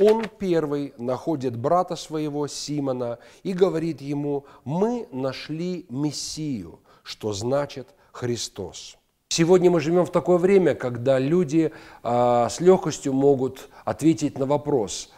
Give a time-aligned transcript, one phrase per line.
[0.00, 8.96] Он первый находит брата своего Симона и говорит ему, мы нашли Мессию, что значит Христос.
[9.28, 11.72] Сегодня мы живем в такое время, когда люди
[12.02, 15.12] а, с легкостью могут ответить на вопрос,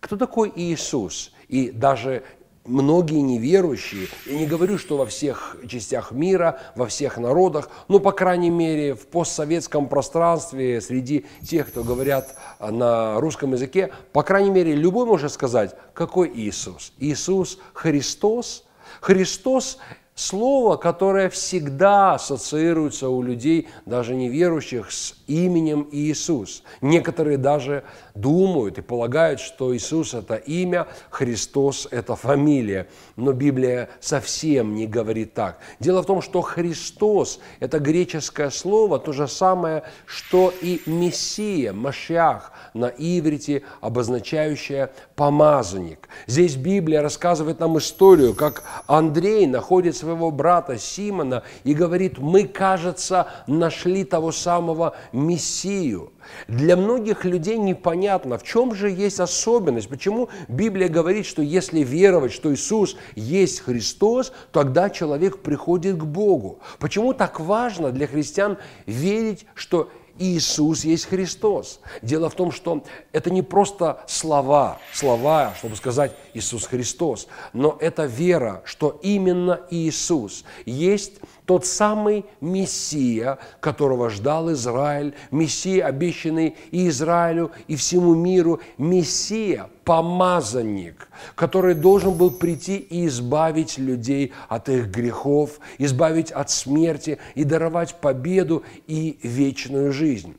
[0.00, 1.32] кто такой Иисус?
[1.48, 2.24] И даже
[2.64, 8.12] многие неверующие, я не говорю, что во всех частях мира, во всех народах, но, по
[8.12, 14.74] крайней мере, в постсоветском пространстве, среди тех, кто говорят на русском языке, по крайней мере,
[14.74, 16.92] любой может сказать, какой Иисус?
[16.98, 18.64] Иисус Христос.
[19.00, 19.78] Христос
[20.14, 26.62] слово, которое всегда ассоциируется у людей, даже неверующих, с именем Иисус.
[26.80, 32.88] Некоторые даже думают и полагают, что Иисус– это имя, Христос– это фамилия.
[33.16, 35.58] Но Библия совсем не говорит так.
[35.80, 42.52] Дело в том, что Христос– это греческое слово, то же самое, что и Мессия, Машиах
[42.74, 46.08] на иврите, обозначающее помазанник.
[46.26, 53.28] Здесь Библия рассказывает нам историю, как Андрей находит своего брата Симона и говорит, мы, кажется,
[53.46, 56.12] нашли того самого Мессию.
[56.48, 62.32] Для многих людей непонятно, в чем же есть особенность, почему Библия говорит, что если веровать,
[62.32, 66.58] что Иисус есть Христос, тогда человек приходит к Богу.
[66.80, 71.80] Почему так важно для христиан верить, что Иисус есть Христос.
[72.02, 78.04] Дело в том, что это не просто слова, слова, чтобы сказать Иисус Христос, но это
[78.04, 81.14] вера, что именно Иисус есть
[81.52, 91.10] тот самый Мессия, которого ждал Израиль, Мессия, обещанный и Израилю, и всему миру, Мессия, помазанник,
[91.34, 97.96] который должен был прийти и избавить людей от их грехов, избавить от смерти и даровать
[97.96, 100.34] победу и вечную жизнь.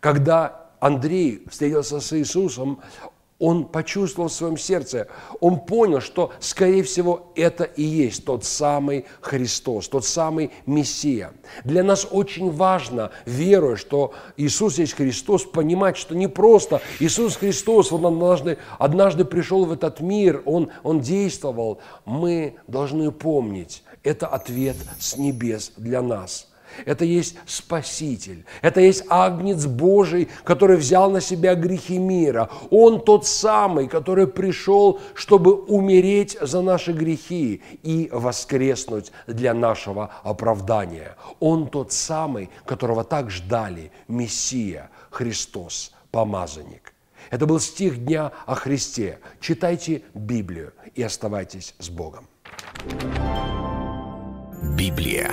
[0.00, 2.80] Когда Андрей встретился с Иисусом,
[3.42, 5.08] он почувствовал в своем сердце,
[5.40, 11.32] он понял, что, скорее всего, это и есть тот самый Христос, тот самый Мессия.
[11.64, 17.90] Для нас очень важно, веруя, что Иисус есть Христос, понимать, что не просто Иисус Христос,
[17.90, 21.80] Он однажды, однажды пришел в этот мир, он, он действовал.
[22.04, 26.46] Мы должны помнить, это ответ с небес для нас–
[26.84, 28.44] это есть Спаситель.
[28.60, 32.48] Это есть Агнец Божий, который взял на себя грехи мира.
[32.70, 41.16] Он тот самый, который пришел, чтобы умереть за наши грехи и воскреснуть для нашего оправдания.
[41.40, 46.92] Он тот самый, которого так ждали Мессия, Христос, помазанник.
[47.30, 49.18] Это был стих дня о Христе.
[49.40, 52.26] Читайте Библию и оставайтесь с Богом.
[54.76, 55.32] Библия